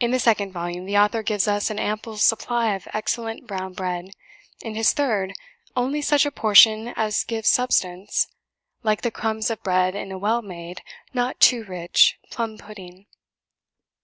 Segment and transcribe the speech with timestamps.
[0.00, 4.10] In the second volume, the author gives us an ample supply of excellent brown bread;
[4.62, 5.32] in his third,
[5.76, 8.26] only such a portion as gives substance,
[8.82, 10.82] like the crumbs of bread in a well made,
[11.14, 13.06] not too rich, plum pudding."